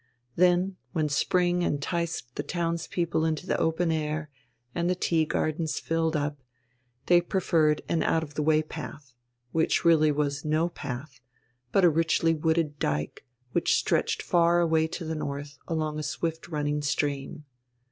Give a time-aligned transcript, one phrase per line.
[0.35, 4.31] Then, when spring enticed the townspeople into the open air
[4.73, 6.41] and the tea gardens filled up,
[7.05, 9.13] they preferred an out of the way path,
[9.51, 11.21] which really was no path,
[11.71, 16.47] but a richly wooded dyke, which stretched far away to the north along a swift
[16.47, 17.45] running stream.